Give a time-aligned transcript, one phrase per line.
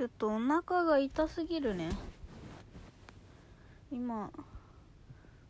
[0.00, 1.90] ちょっとお腹が痛すぎるね。
[3.92, 4.30] 今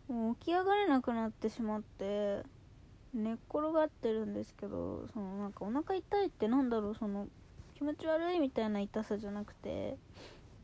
[0.09, 2.43] もう起き上がれなくなってしまって
[3.15, 7.29] 寝っ転がってるんですけどそのなんかお腹痛いってなんだろうその
[7.77, 9.97] 気持ち悪いみたいな痛さじゃなくて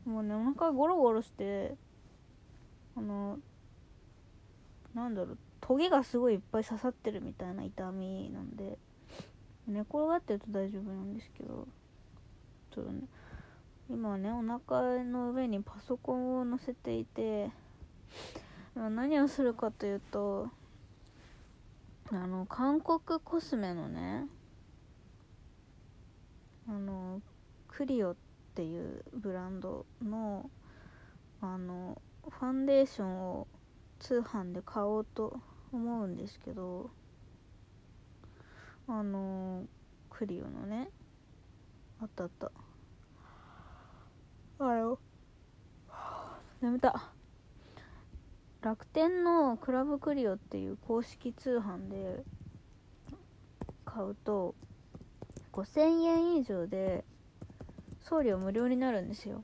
[0.05, 1.73] もうねお腹ゴロゴロして
[2.97, 3.39] あの
[4.93, 8.77] なんだろうトゲがすごいいっぱい刺さってるみたいな痛みなんで
[9.65, 11.65] 寝転がってると大丈夫なんですけど
[12.75, 13.03] ちょっとね
[13.89, 17.49] 今ねお腹の上にパソコンを乗せていて
[18.75, 20.49] 今何をするかというと
[22.11, 24.25] あの韓国コスメのね
[26.67, 27.21] あの
[27.69, 28.15] クリオっ
[28.55, 30.49] ていうブランドの
[31.39, 33.47] あのファンデーションを
[33.99, 35.39] 通販で買おうと
[35.71, 36.89] 思うんですけど
[38.89, 39.63] あの
[40.09, 40.89] クリオのね
[42.01, 42.51] あったあった。
[44.59, 44.99] あよ
[46.61, 47.11] 眠た。
[48.61, 52.23] 楽天のクラブクリオっていう公式通販で
[53.85, 54.55] 買うと
[55.53, 57.05] 5000円以上で
[58.01, 59.43] 送料無料になるんですよ。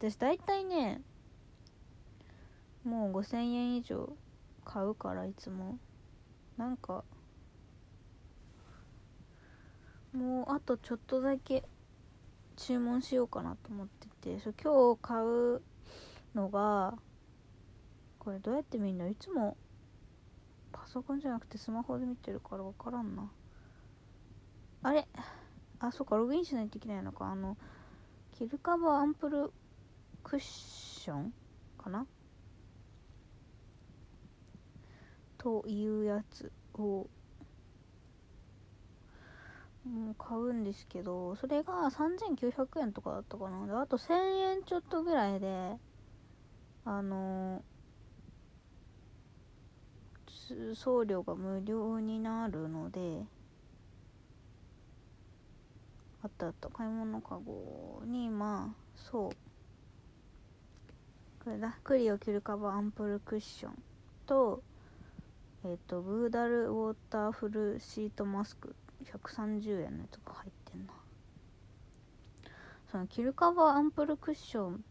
[0.00, 1.00] 私大体ね
[2.84, 4.16] もう5000円以上
[4.64, 5.78] 買うからいつも。
[6.56, 7.04] なんか
[10.12, 11.64] もうあとちょっとだけ。
[12.64, 15.62] 注文しようかなと思っててそ今日買う
[16.32, 16.94] のが
[18.20, 19.08] これどうやって見るの？
[19.08, 19.56] いつも
[20.70, 23.28] パソコンじゃなくてスマホで見てるから分からんな。
[24.84, 25.08] あれ？
[25.80, 27.26] あそっかログインしないといけないのか。
[27.26, 27.56] あの
[28.38, 29.52] キルカバーアンプル
[30.22, 31.34] クッション
[31.76, 32.06] かな？
[35.36, 37.08] というやつを
[39.84, 43.66] もう買うんですけどそれが3900円とかだったかな。
[43.66, 44.12] であと1000
[44.52, 45.76] 円ちょっとぐらいで
[46.84, 47.62] あの
[50.74, 53.24] 送料が無料になるので
[56.22, 56.68] あったあった。
[56.68, 59.30] 買い物かごにまあそう。
[61.44, 61.76] これだ。
[61.82, 63.72] クリオキュルカバーアンプルクッション
[64.26, 64.62] と
[65.64, 68.76] えっ、ー、とブーダルウォーターフルシートマスク。
[69.04, 70.92] 130円のやつが入ってんな。
[72.90, 74.84] そのキルカバーアンプルクッション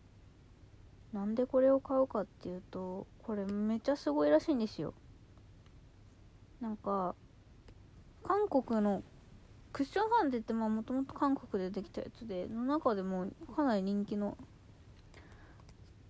[1.13, 4.93] なんでこれを買うかっていうとこれめっちゃすごいらしいんですよ。
[6.61, 7.15] なんか
[8.23, 9.03] 韓国の
[9.73, 14.37] クッションファンデってもともと韓国でできたやつでの中でもかなり人気の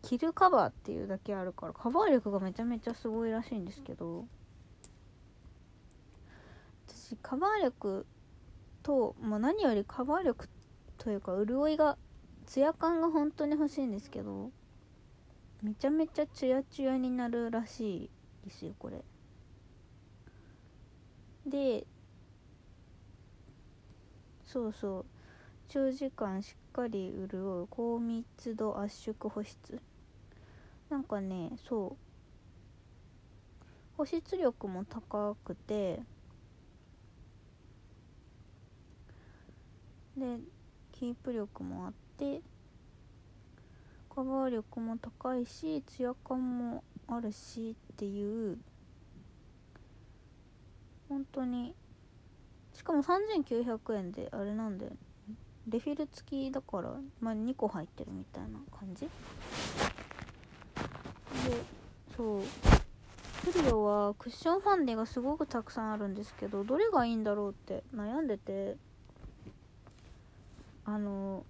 [0.02, 4.26] キルカバーっていうだけあるからカバー力がめちゃめちゃすごいらしいんですけど
[7.12, 8.06] 私カバー力
[8.84, 10.48] と、まあ、何よりカバー力
[10.98, 11.98] というか潤いが
[12.46, 14.50] ツヤ感が本当に欲しいんですけど
[15.62, 18.10] めちゃめちゃツヤツヤになるらしい
[18.46, 19.04] ですよこれ。
[21.46, 21.86] で
[24.46, 25.06] そうそう。
[25.68, 29.82] 長時間しっかり潤う高密度圧縮保湿。
[30.90, 31.98] なんかねそう。
[33.98, 36.02] 保湿力も高くて
[40.22, 40.38] で
[40.92, 42.42] キープ力もあって
[44.14, 48.60] カバー力も高いしツヤ感もあるしっていう
[51.10, 51.74] 本当に
[52.74, 54.98] しかも3900円であれなんだよね。
[55.68, 59.02] レフィル付きだから、まあ、2個入ってるみたいな感じ。
[59.06, 59.10] で
[62.16, 62.42] そう
[63.52, 68.78] クリオはクッションファンデがすごくたくさんあるんですけどどれがいいんだろうって悩んでて。
[70.84, 71.46] あの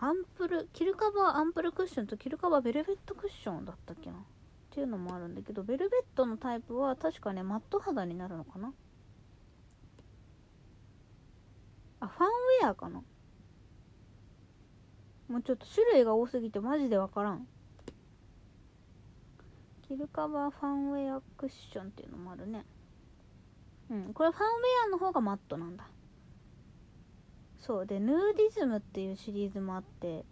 [0.00, 4.16] アンプルキルカバーアンプルクッションとキルカバーベルベットクッションだったっけな？
[4.16, 4.20] っ
[4.70, 8.72] ていうのもあるんだけどベルベットのタイプは確かねマット肌になるのかな？
[12.00, 13.02] あファンウェアかな？
[15.28, 17.46] もうちょっと種類が多すぎてマジでわからん。
[19.88, 22.64] キルカバーファンウェアクッションっていうのもあるね。
[23.90, 25.88] うんこれファンウェアの方がマットなんだ。
[27.68, 30.24] そうでヌーディズムっていうシリーズもあって。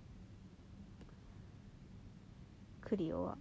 [2.80, 3.36] クリオは。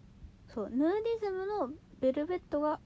[0.53, 1.69] そうヌーディズムの
[2.01, 2.81] ベルベットが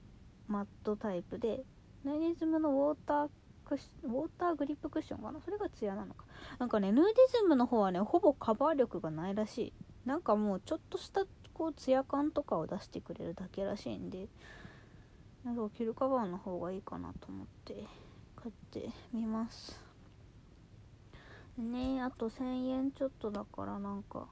[0.46, 1.64] マットタイプで
[2.04, 3.28] ヌーディズムのウォーター
[4.04, 5.40] ウォーターグリップクッションかな？
[5.44, 6.26] それがツヤなのか。
[6.60, 9.72] なんかねヌーディズムの方はねほぼカバー力がないらしい。
[10.06, 11.24] なんかもうちょっとした
[11.54, 14.28] こうツヤ感とかを出してくれるだけらしいんで。
[15.44, 17.84] なんかキルカバーの方がいいかなと思って
[18.36, 19.89] 買ってみます。
[21.60, 24.26] ねあと1000円ちょっとだからなんか。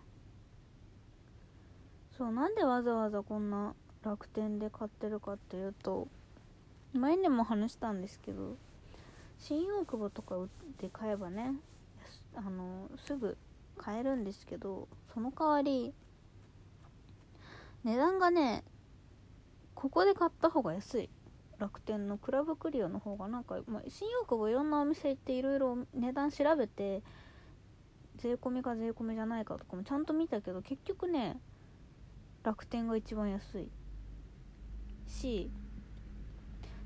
[2.19, 6.09] そうなんでわざわざこんな楽天で買ってるかっていうと
[6.93, 8.57] 前にも話したんですけど
[9.39, 10.35] 新大久保とか
[10.81, 11.53] で買えばね
[12.35, 13.37] あのすぐ
[13.77, 15.95] 買えるんですけどその代わり
[17.85, 18.65] 値段がね
[19.77, 21.11] ここで買った方が安い。
[21.59, 27.03] 楽天のクラブクリオの方がなんか、まあ、新大久保いろんなお店行っていろいろ値段調べて
[28.17, 31.41] 税込みか税込みじゃないかとかもちゃんと見たけど結局ね
[32.45, 33.69] 楽天が一番安い
[35.07, 35.51] し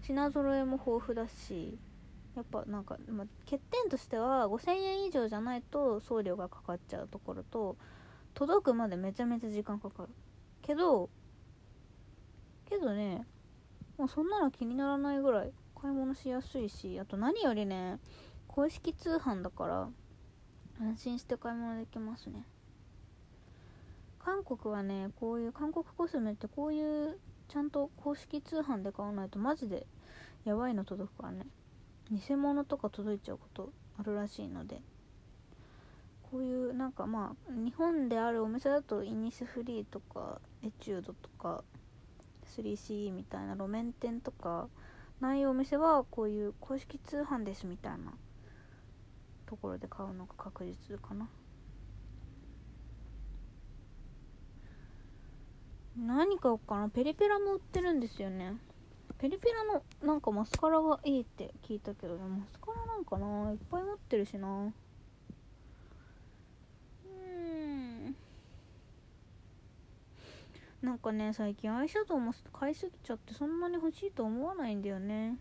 [0.02, 1.78] 品揃えも豊富だし
[2.34, 7.76] やっぱなんか、まあ、欠点としては5000円以上じゃないと送料がかかっちゃうところと
[8.34, 10.08] 届くまでめちゃめちゃ時間かかる。
[10.62, 11.10] けど
[12.64, 13.26] けどね
[14.02, 18.00] もうそんなの気にならないぐらい買い物しやすいしあと何よりね
[18.48, 19.88] 公式通販だから
[20.80, 22.44] 安心して買い物できますね。
[24.18, 27.16] 韓国はねこういう韓国コスメってこういう
[27.46, 29.86] ちゃんと公式通販で買わないとマジで
[30.44, 31.46] やばいの届くからね。
[32.10, 34.80] 偽物とか届いちゃうことあるらしいので。
[36.32, 41.62] こういうなんかまあ日本であるお店だとイニスフリーとかエチュードとか
[42.56, 44.68] 3CE みたいな路面店とか
[45.20, 48.12] ないお店はこういう公式通販ですみたいな
[49.46, 51.28] ところで買うのが確実かな。
[55.96, 56.88] 何買おうかな。
[56.88, 58.54] ペリペラも売ってるんですよね。
[59.18, 63.52] ペリペラのなんかマスカラがいいって聞いたけどマスカラなんかな。
[63.52, 64.72] いっぱい持ってるしなう
[67.08, 68.16] ん
[70.82, 75.38] なんかね最近アイシャドウも買いすぎちゃってそんなに欲しいと思わないんだよね。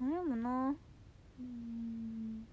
[0.00, 0.76] 悩むな。
[1.40, 2.46] うん。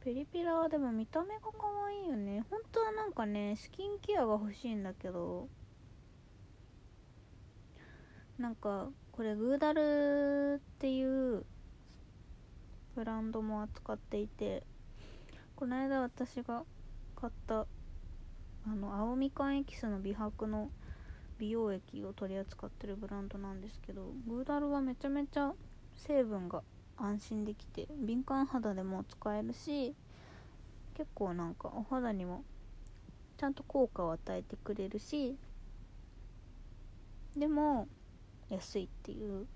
[0.00, 2.44] ペリペラはでも見た目が可愛いよね。
[2.48, 5.48] 本当はなんかねスキンケアが欲しいんだけど。
[8.38, 11.44] なんかこれグーダルっていう
[12.94, 14.64] ブランドも扱っていて
[15.54, 16.64] この間私が
[17.14, 17.66] 買った
[18.66, 20.70] あの青みかんエキスの美白の
[21.38, 25.52] 美容液を取り扱ってるブランドなんですけどグーダルはめちゃめちゃ
[25.96, 26.62] 成分が
[26.96, 29.94] 安心できて敏感肌でも使えるし
[30.94, 32.44] 結構なんかお肌にも
[33.38, 35.36] ちゃんと効果を与えてくれるし
[37.36, 37.88] でも
[38.48, 39.46] 安いっていう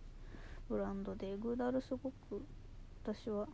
[0.69, 2.43] ブランドでグーダルすごく
[3.05, 3.53] 私は好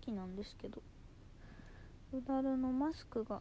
[0.00, 0.82] きなんですけど
[2.10, 3.40] グーダルのマスクが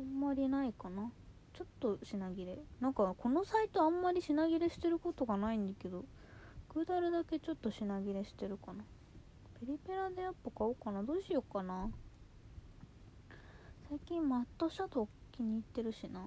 [0.00, 1.12] あんまりないかな。
[1.52, 2.58] ちょっと品切れ。
[2.80, 6.04] なんかこのサイトあんまり品切れしてることがないんだけど
[6.72, 8.82] グーダルだけちょっと品切れしてるかな。
[9.60, 11.02] ペリペラでやっぱ買おうかな。
[11.02, 11.90] どうしようかな。
[13.90, 16.20] 最近マットシャドウ気に入ってるしな。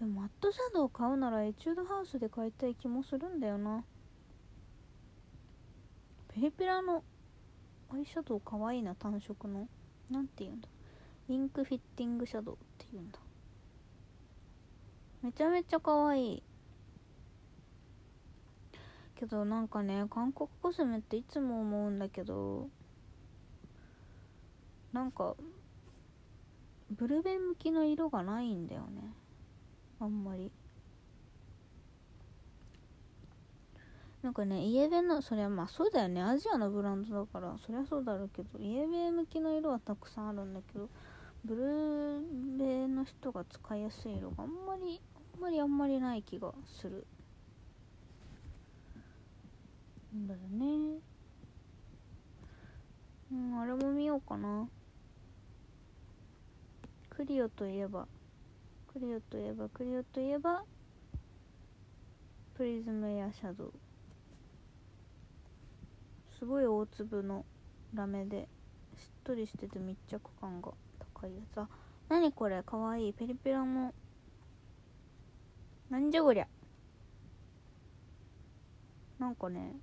[0.00, 3.84] でもマットシャドウ買うならエチュードハウスで買いたい気もするんだよな。
[6.34, 7.04] ペリペラの
[7.90, 9.68] アイシャドウかわいいな単色の。
[10.10, 10.68] なんて言うんだ
[11.28, 13.18] インクフィッティングシャドウって言うんだ。
[15.22, 16.34] めちゃめちゃかわい。
[16.34, 16.42] い
[19.22, 22.68] けどなんかね韓国コスメっていつも思うんだけど
[24.92, 25.36] なんか
[26.90, 29.14] ブルベ向きの色がないんだよね。
[30.00, 30.50] あんまり。
[34.22, 36.20] なんかねイエベのそれはまあそうだよね。
[36.20, 40.88] アジアのブランドだからそりゃそうだろうけどイエベ向きの色はたくさんあるんだけど
[41.44, 45.00] ブルーベの人が使いやすい色があんまり
[45.34, 47.04] あんまりあんまりない気がする。
[50.14, 51.00] んだよね。
[53.32, 54.68] うんあれも見ようかな。
[57.10, 58.06] クリオといえば
[58.92, 60.62] クリオといえばクリオといえば
[62.54, 63.72] プリズムエアシャドウ。
[66.38, 67.44] すごい大粒の
[67.94, 68.48] ラメで
[68.96, 70.72] しっとりしてて密着感が。
[71.22, 71.68] 高いうやつあ
[72.08, 73.94] 何これかわいいペリペラの
[75.88, 76.48] なんじゃこりゃ。
[79.18, 79.76] なんかね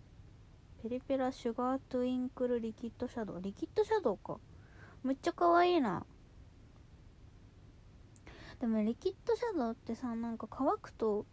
[0.83, 3.41] ペリペラシュガートゥインクルリキッドシャドウ。
[3.41, 4.37] リキッドシャドウか。
[5.03, 6.05] めっちゃ可愛いな。
[8.59, 11.25] でもリキッドシャドウってさなんか乾くと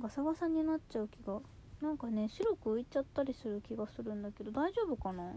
[0.00, 1.40] ガサガサになっちゃう気が
[1.80, 5.34] なんかね白く浮いちゃったりする気がするんだけど大丈夫かな？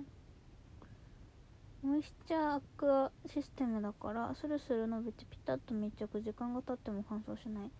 [1.84, 7.72] モイスチャーアクアシステムだからスルスル伸びてピタッと密着時間が経っても乾燥しない。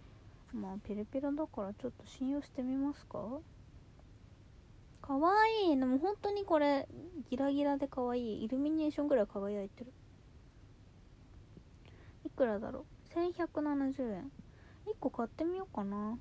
[0.56, 3.20] まあペラペラだからちょっと信用してみますか？
[5.04, 5.32] かわ
[5.70, 5.74] い。
[5.74, 6.88] いでも本当にこれ
[7.30, 8.42] ギラギラでかわい。
[8.42, 9.94] いイルミネーションぐらい輝いてる。
[12.26, 14.32] いくらだろう？1170円。
[14.88, 16.18] 1個買ってみようかな。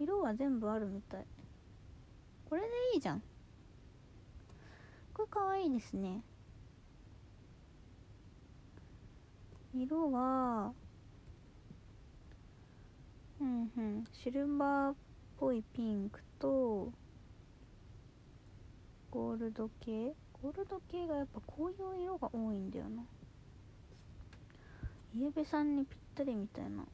[0.00, 1.26] 色は全部あるみたい。
[2.50, 3.22] これでいいじゃん。
[5.36, 6.22] これかわいいですね。
[9.74, 10.72] 色は
[13.38, 14.04] うんうん。
[14.12, 14.94] シルバーっ
[15.38, 16.90] ぽいピンクと
[19.10, 20.14] ゴールド系。
[20.42, 23.02] ゴールド系がやっぱこういう色が多いんだよな。
[25.14, 26.86] イエベさんにぴったりみたいな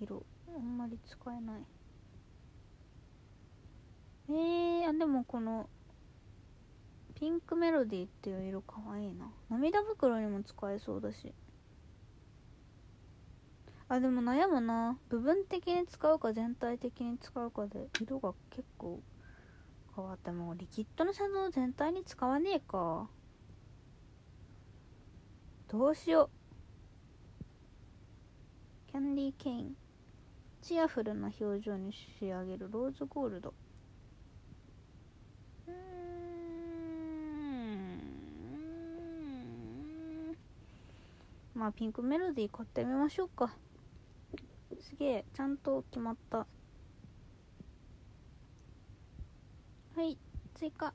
[0.00, 0.24] 色。
[0.52, 1.62] あんまり使えない。
[4.30, 5.68] えー、あでもこの
[7.18, 9.28] ピンクメロディーっていう色かわいいな。
[9.50, 11.34] 涙袋にも使えそうだし。
[13.88, 14.96] あでも悩むな。
[15.08, 19.00] 部分的に使うか全体的に使うかで色が結構
[19.96, 23.08] 変わってもうリキッドのシャドウ全体に使わねえか。
[25.66, 26.30] どうしよ
[28.88, 28.92] う。
[28.92, 29.74] キャンディーケイン
[30.62, 33.54] チアフルな表情に仕上げるローズゴールド。
[41.58, 43.52] まあピンクメロディー買ってみましょうか。
[44.80, 46.38] すげえちゃんと決まった。
[46.38, 46.46] は
[50.04, 50.16] い
[50.54, 50.94] 追加。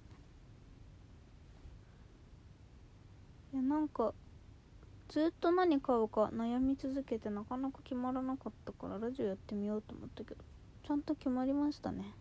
[3.52, 4.14] いやなんか
[5.10, 10.42] ずっと何買うか悩み続けてなかなか決まらなかったからラジオやってみようと思ったけど
[10.88, 12.16] ちゃんと決まりましたね。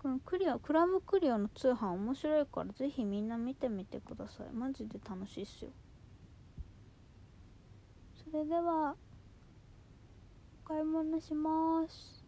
[0.00, 4.54] このクリアクラブクリアの通販面白いからぜひみんな見てみてください。
[4.54, 5.72] マジで楽しいっすよ。
[8.30, 8.94] それでは
[10.64, 12.19] お買い物します。